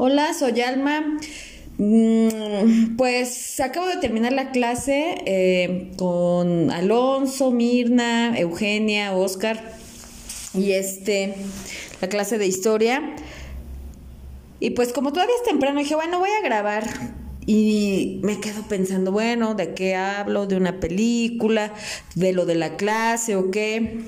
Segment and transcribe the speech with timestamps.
[0.00, 1.18] Hola, soy Alma.
[1.76, 9.60] Mm, pues acabo de terminar la clase eh, con Alonso, Mirna, Eugenia, Oscar
[10.54, 11.34] y este,
[12.00, 13.16] la clase de historia.
[14.60, 16.84] Y pues como todavía es temprano, dije, bueno, voy a grabar.
[17.44, 20.46] Y me quedo pensando, bueno, ¿de qué hablo?
[20.46, 21.74] ¿De una película?
[22.14, 23.98] ¿De lo de la clase o qué?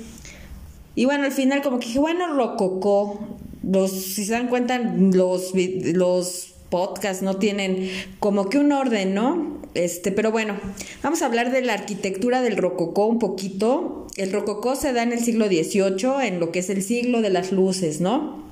[0.95, 3.40] Y bueno, al final como que dije, bueno, rococó.
[3.71, 5.53] Los, si se dan cuenta, los,
[5.93, 9.61] los podcasts no tienen como que un orden, ¿no?
[9.73, 10.59] Este, pero bueno,
[11.01, 14.07] vamos a hablar de la arquitectura del rococó un poquito.
[14.17, 17.29] El rococó se da en el siglo XVIII, en lo que es el siglo de
[17.29, 18.43] las luces, ¿no?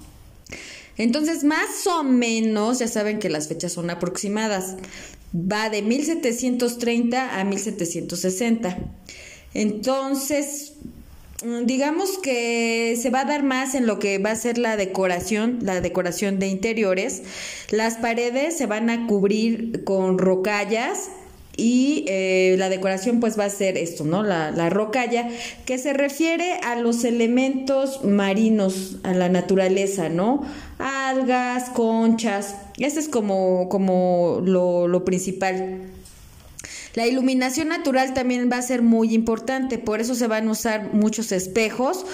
[0.97, 4.75] Entonces, más o menos, ya saben que las fechas son aproximadas.
[5.33, 8.77] Va de 1730 a 1760.
[9.53, 10.73] Entonces,
[11.63, 15.59] digamos que se va a dar más en lo que va a ser la decoración,
[15.61, 17.23] la decoración de interiores.
[17.69, 21.09] Las paredes se van a cubrir con rocallas
[21.55, 24.23] y eh, la decoración pues va a ser esto, ¿no?
[24.23, 25.29] La, la, rocalla,
[25.65, 30.41] que se refiere a los elementos marinos, a la naturaleza, ¿no?
[30.77, 35.81] Algas, conchas, este es como, como lo, lo principal.
[36.95, 40.93] La iluminación natural también va a ser muy importante, por eso se van a usar
[40.93, 42.05] muchos espejos,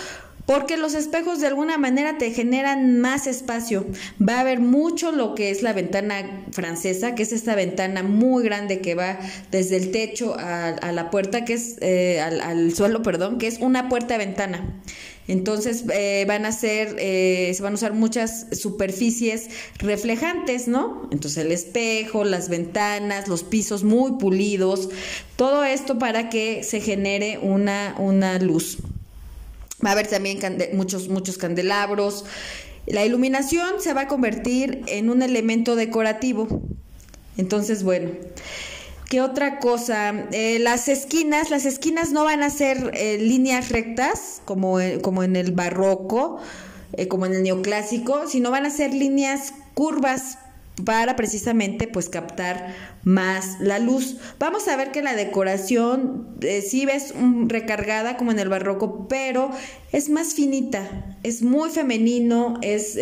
[0.45, 3.85] porque los espejos de alguna manera te generan más espacio.
[4.21, 8.43] Va a haber mucho lo que es la ventana francesa, que es esta ventana muy
[8.43, 9.17] grande que va
[9.51, 13.59] desde el techo a, la puerta, que es eh, al, al, suelo, perdón, que es
[13.59, 14.81] una puerta-ventana.
[15.27, 21.09] Entonces eh, van a ser, eh, se van a usar muchas superficies reflejantes, ¿no?
[21.11, 24.89] Entonces el espejo, las ventanas, los pisos muy pulidos,
[25.35, 28.77] todo esto para que se genere una, una luz.
[29.83, 30.39] Va a haber también
[30.73, 32.25] muchos, muchos candelabros.
[32.85, 36.61] La iluminación se va a convertir en un elemento decorativo.
[37.37, 38.11] Entonces, bueno.
[39.09, 40.25] ¿Qué otra cosa?
[40.31, 45.21] Eh, las esquinas, las esquinas no van a ser eh, líneas rectas como, eh, como
[45.21, 46.39] en el barroco,
[47.09, 50.39] como en el neoclásico, sino van a ser líneas curvas
[50.85, 54.17] para precisamente pues captar más la luz.
[54.39, 57.13] Vamos a ver que la decoración sí ves
[57.47, 59.51] recargada como en el barroco, pero
[59.91, 62.97] es más finita, es muy femenino, es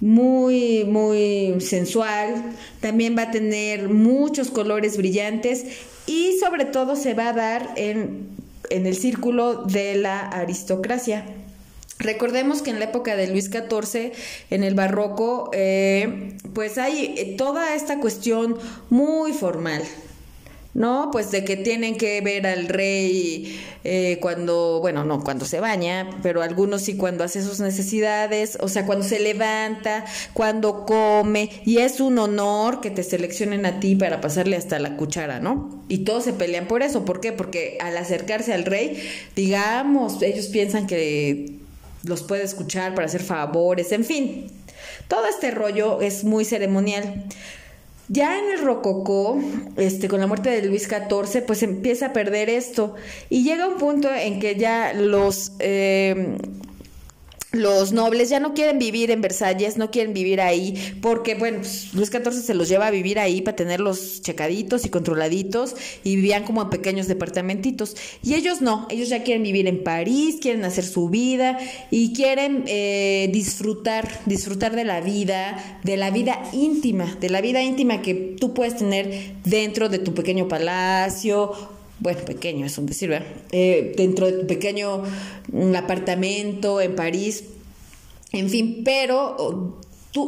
[0.00, 5.64] muy, muy sensual, también va a tener muchos colores brillantes
[6.06, 8.28] y sobre todo se va a dar en,
[8.70, 11.24] en el círculo de la aristocracia.
[11.98, 14.12] Recordemos que en la época de Luis XIV,
[14.50, 18.56] en el barroco, eh, pues hay eh, toda esta cuestión
[18.90, 19.82] muy formal,
[20.76, 21.08] ¿no?
[21.10, 26.10] Pues de que tienen que ver al rey eh, cuando, bueno, no cuando se baña,
[26.22, 30.04] pero algunos sí cuando hace sus necesidades, o sea, cuando se levanta,
[30.34, 34.98] cuando come, y es un honor que te seleccionen a ti para pasarle hasta la
[34.98, 35.82] cuchara, ¿no?
[35.88, 37.32] Y todos se pelean por eso, ¿por qué?
[37.32, 39.02] Porque al acercarse al rey,
[39.34, 41.54] digamos, ellos piensan que
[42.02, 44.50] los puede escuchar para hacer favores, en fin,
[45.08, 47.24] todo este rollo es muy ceremonial.
[48.08, 49.38] Ya en el rococó,
[49.76, 52.94] este, con la muerte de Luis XIV, pues empieza a perder esto.
[53.28, 56.38] Y llega un punto en que ya los eh,
[57.56, 61.92] los nobles ya no quieren vivir en Versalles, no quieren vivir ahí, porque, bueno, pues,
[61.94, 66.44] Luis XIV se los lleva a vivir ahí para tenerlos checaditos y controladitos, y vivían
[66.44, 67.96] como en pequeños departamentitos.
[68.22, 71.58] Y ellos no, ellos ya quieren vivir en París, quieren hacer su vida
[71.90, 77.62] y quieren eh, disfrutar, disfrutar de la vida, de la vida íntima, de la vida
[77.62, 83.08] íntima que tú puedes tener dentro de tu pequeño palacio bueno, pequeño es un decir,
[83.08, 83.28] ¿verdad?
[83.52, 85.02] Eh, dentro de tu pequeño
[85.52, 87.44] un apartamento en París,
[88.32, 89.80] en fin, pero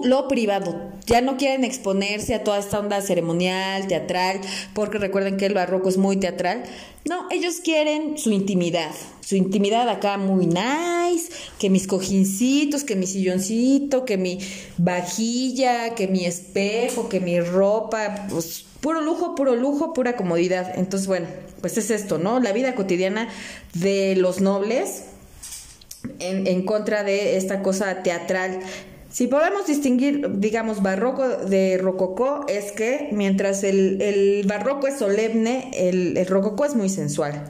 [0.05, 4.41] lo privado, ya no quieren exponerse a toda esta onda ceremonial, teatral,
[4.75, 6.65] porque recuerden que el barroco es muy teatral.
[7.05, 8.91] No, ellos quieren su intimidad,
[9.21, 14.39] su intimidad acá muy nice, que mis cojincitos, que mi silloncito, que mi
[14.77, 20.79] vajilla, que mi espejo, que mi ropa, pues puro lujo, puro lujo, pura comodidad.
[20.79, 21.27] Entonces, bueno,
[21.61, 22.41] pues es esto, ¿no?
[22.41, 23.29] La vida cotidiana
[23.75, 25.05] de los nobles
[26.21, 28.61] en contra de esta cosa teatral.
[29.19, 35.73] Si podemos distinguir, digamos, barroco de rococó, es que mientras el, el barroco es solemne,
[35.75, 37.43] el, el, rococó es muy sensual.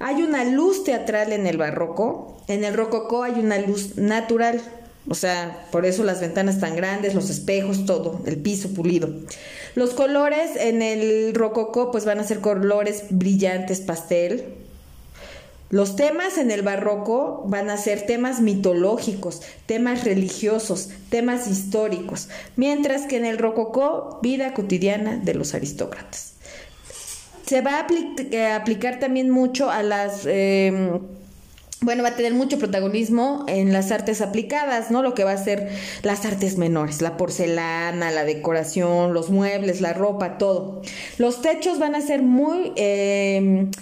[0.00, 4.60] Hay una luz teatral en el barroco, en el rococó hay una luz natural,
[5.08, 9.08] o sea, por eso las ventanas tan grandes, los espejos, todo, el piso pulido.
[9.76, 14.63] Los colores en el rococó pues van a ser colores brillantes pastel.
[15.74, 23.06] Los temas en el barroco van a ser temas mitológicos, temas religiosos, temas históricos, mientras
[23.06, 26.34] que en el rococó, vida cotidiana de los aristócratas.
[27.44, 30.26] Se va a eh, aplicar también mucho a las...
[30.26, 31.00] Em,
[31.80, 35.02] bueno, va a tener mucho protagonismo en las artes aplicadas, ¿no?
[35.02, 35.70] Lo que va a ser
[36.04, 40.82] las artes menores, la porcelana, la decoración, los muebles, la ropa, todo.
[41.18, 43.72] Los techos van a ser muy em,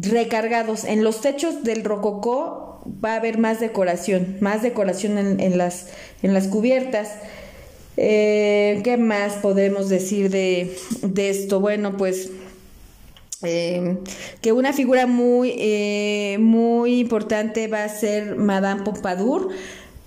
[0.00, 0.84] recargados.
[0.84, 5.88] En los techos del rococó va a haber más decoración, más decoración en, las,
[6.22, 7.10] en las cubiertas.
[7.96, 11.60] Eh, ¿Qué más podemos decir de, de esto?
[11.60, 12.30] Bueno, pues
[13.44, 13.98] eh,
[14.40, 19.50] que una figura muy, eh, muy importante va a ser Madame Pompadour,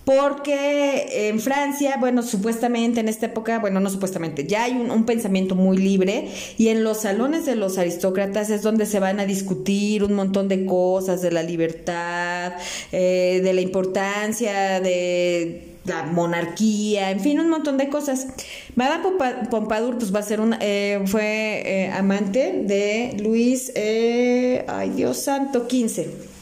[0.07, 5.53] porque en Francia, bueno, supuestamente en esta época, bueno, no supuestamente, ya hay un, pensamiento
[5.53, 10.05] muy libre y en los salones de los aristócratas es donde se van a discutir
[10.05, 12.53] un montón de cosas, de la libertad,
[12.93, 18.27] eh, de la importancia de la monarquía, en fin, un montón de cosas.
[18.75, 19.09] Madame
[19.51, 25.67] Pompadour pues va a ser un, eh, fue eh, amante de Luis, ay Dios santo,
[25.67, 26.37] 15.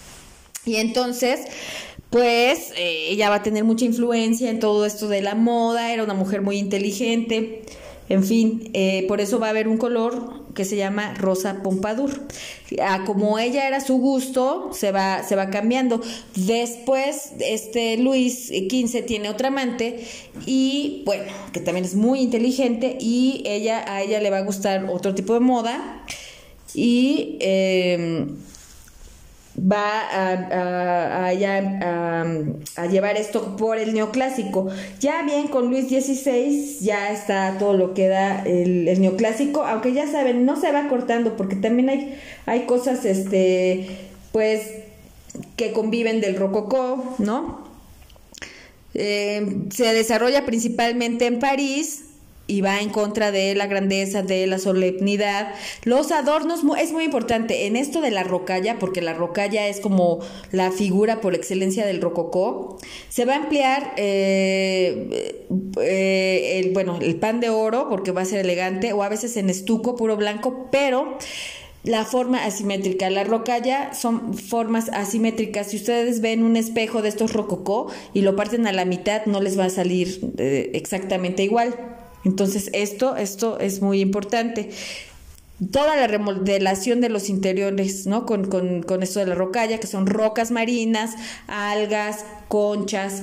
[0.65, 1.41] Y entonces,
[2.09, 6.13] pues ella va a tener mucha influencia en todo esto de la moda, era una
[6.13, 7.63] mujer muy inteligente.
[8.07, 12.11] En fin, eh, por eso va a haber un color que se llama rosa pompadour.
[13.05, 16.01] Como ella era su gusto, se va, se va cambiando.
[16.35, 20.05] Después, este Luis XV tiene otra amante
[20.45, 24.85] y, bueno, que también es muy inteligente y ella, a ella le va a gustar
[24.85, 26.05] otro tipo de moda.
[26.73, 27.37] Y...
[27.39, 28.27] Eh,
[29.57, 34.67] va a, a, llevar esto por el neoclásico.
[34.99, 40.07] Ya bien con Luis XVI ya está todo lo que da el, neoclásico, aunque ya
[40.07, 43.87] saben, no se va cortando porque también hay, hay cosas, este,
[44.31, 44.71] pues,
[45.55, 47.65] que conviven del rococó, ¿no?
[48.93, 52.05] Eh, se desarrolla principalmente en París,
[52.47, 55.53] y va en contra de la grandeza, de la solemnidad.
[55.83, 60.19] Los adornos es muy importante en esto de la rocalla, porque la rocalla es como
[60.51, 62.77] la figura por excelencia del rococó.
[63.09, 65.45] Se va a emplear eh,
[65.81, 69.37] eh, el, bueno, el pan de oro, porque va a ser elegante, o a veces
[69.37, 71.17] en estuco puro blanco, pero
[71.83, 73.09] la forma asimétrica.
[73.09, 75.67] La rocalla son formas asimétricas.
[75.67, 79.41] Si ustedes ven un espejo de estos rococó y lo parten a la mitad, no
[79.41, 81.75] les va a salir eh, exactamente igual.
[82.25, 84.71] Entonces, esto, esto es muy importante.
[85.71, 88.25] Toda la remodelación de los interiores, ¿no?
[88.25, 91.11] Con, con, esto de la rocalla, que son rocas marinas,
[91.47, 93.21] algas, conchas.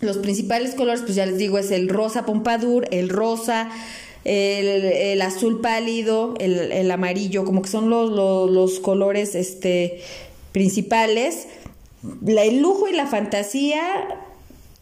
[0.00, 3.70] Los principales colores, pues ya les digo, es el rosa pompadour, el rosa,
[4.24, 10.00] el, azul pálido, el, amarillo, como que son los, los, colores este,
[10.52, 11.46] principales.
[12.26, 13.80] El lujo y la fantasía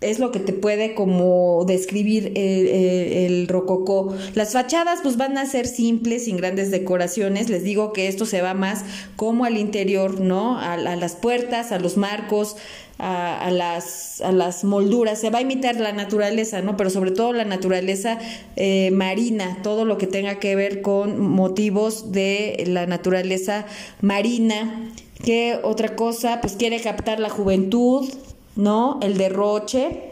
[0.00, 4.14] es lo que te puede como describir el, rococó.
[4.34, 7.50] Las fachadas pues van a ser simples, sin grandes decoraciones.
[7.50, 8.84] Les digo que esto se va más
[9.16, 10.58] como al interior, ¿no?
[10.58, 12.56] A, las puertas, a los marcos,
[12.98, 15.20] a, las, a las molduras.
[15.20, 16.76] Se va a imitar la naturaleza, ¿no?
[16.76, 18.20] Pero sobre todo la naturaleza
[18.54, 23.66] eh, marina, todo lo que tenga que ver con motivos de la naturaleza
[24.00, 24.92] marina.
[25.24, 26.40] ¿Qué otra cosa?
[26.40, 28.08] Pues quiere captar la juventud,
[28.58, 28.98] ¿no?
[29.00, 30.02] El derroche.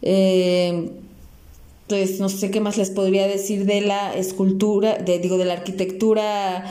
[0.00, 0.90] Eh,
[1.88, 5.54] pues no sé qué más les podría decir de la escultura, de, digo, de la
[5.54, 6.64] arquitectura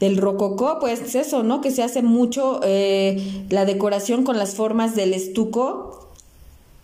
[0.00, 1.60] del rococó, pues eso, ¿no?
[1.60, 6.10] Que se hace mucho eh, la decoración con las formas del estuco.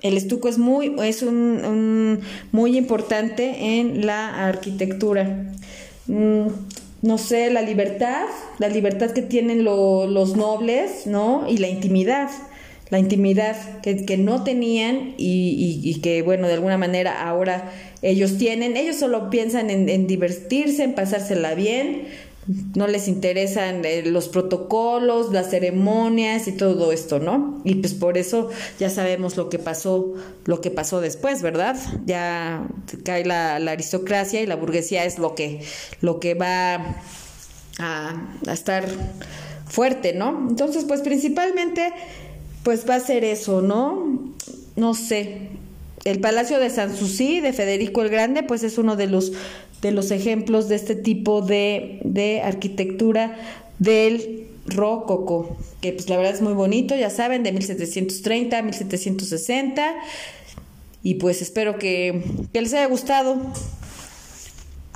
[0.00, 2.20] El estuco es muy, es un,
[2.52, 5.52] muy importante en la arquitectura.
[6.06, 6.46] Mm,
[7.02, 8.26] no sé, la libertad,
[8.58, 11.44] la libertad que tienen los nobles, ¿no?
[11.48, 12.30] Y la intimidad
[12.90, 18.76] la intimidad que, no tenían y, que, bueno, de alguna manera ahora ellos tienen.
[18.76, 22.08] Ellos solo piensan en, divertirse, en pasársela bien,
[22.74, 27.60] no les interesan eh, los protocolos, las ceremonias y todo esto, ¿no?
[27.64, 30.14] Y pues por eso ya sabemos lo que pasó,
[30.46, 31.76] lo que pasó después, ¿verdad?
[32.06, 32.66] Ya
[33.04, 35.60] cae la, aristocracia y la burguesía es lo que,
[36.00, 36.74] lo que va
[37.78, 38.88] a, a estar
[39.66, 40.48] fuerte, ¿no?
[40.48, 41.92] Entonces, pues principalmente
[42.62, 44.32] pues va a ser eso, ¿no?
[44.76, 45.48] No sé.
[46.04, 49.32] El Palacio de Sanssouci de Federico el Grande, pues es uno de los,
[49.82, 53.36] de los ejemplos de este tipo de, de arquitectura
[53.78, 59.94] del Rococo, que pues la verdad es muy bonito, ya saben, de 1730 a 1760.
[61.02, 63.36] Y pues espero que, que les haya gustado.